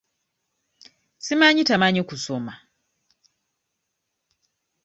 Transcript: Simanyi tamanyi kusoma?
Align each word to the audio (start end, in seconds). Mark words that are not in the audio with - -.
Simanyi 1.25 1.63
tamanyi 1.69 2.01
kusoma? 2.09 2.53